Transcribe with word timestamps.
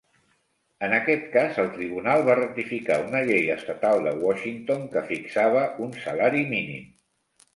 En 0.85 0.93
aquest 0.99 1.25
cas, 1.33 1.57
el 1.63 1.67
tribunal 1.73 2.23
va 2.29 2.37
ratificar 2.39 2.97
una 3.09 3.21
llei 3.27 3.45
estatal 3.57 4.01
de 4.09 4.13
Washington 4.23 4.89
que 4.95 5.03
fixava 5.13 5.67
un 5.89 5.95
salari 6.07 6.45
mínim. 6.55 6.89